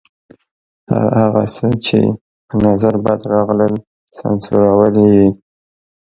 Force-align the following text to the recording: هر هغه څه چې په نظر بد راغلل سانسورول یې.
هر 0.93 1.07
هغه 1.21 1.43
څه 1.55 1.67
چې 1.85 1.99
په 2.47 2.55
نظر 2.67 2.93
بد 3.05 3.19
راغلل 3.33 3.73
سانسورول 4.17 4.95
یې. 5.15 5.27